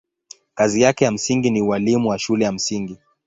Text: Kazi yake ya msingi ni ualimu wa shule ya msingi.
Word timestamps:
Kazi 0.53 0.81
yake 0.81 1.05
ya 1.05 1.11
msingi 1.11 1.49
ni 1.49 1.61
ualimu 1.61 2.09
wa 2.09 2.19
shule 2.19 2.45
ya 2.45 2.51
msingi. 2.51 2.97